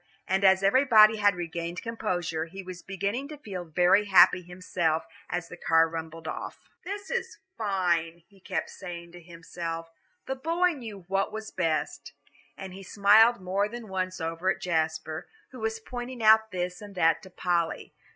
And 0.27 0.43
as 0.43 0.63
everybody 0.63 1.17
had 1.17 1.35
regained 1.35 1.83
composure, 1.83 2.45
he 2.45 2.63
was 2.63 2.81
beginning 2.81 3.27
to 3.27 3.37
feel 3.37 3.65
very 3.65 4.05
happy 4.05 4.41
himself 4.41 5.05
as 5.29 5.47
the 5.47 5.57
car 5.57 5.87
rumbled 5.87 6.27
off. 6.27 6.57
"This 6.83 7.11
is 7.11 7.37
fine," 7.55 8.23
he 8.27 8.39
kept 8.39 8.71
saying 8.71 9.11
to 9.11 9.21
himself, 9.21 9.91
"the 10.25 10.35
boy 10.35 10.71
knew 10.71 11.05
what 11.07 11.31
was 11.31 11.51
best," 11.51 12.13
and 12.57 12.73
he 12.73 12.81
smiled 12.81 13.39
more 13.41 13.69
than 13.69 13.89
once 13.89 14.19
over 14.19 14.49
at 14.49 14.59
Jasper, 14.59 15.27
who 15.51 15.59
was 15.59 15.79
pointing 15.79 16.23
out 16.23 16.49
this 16.49 16.81
and 16.81 16.95
that 16.95 17.21
to 17.21 17.29
Polly. 17.29 17.93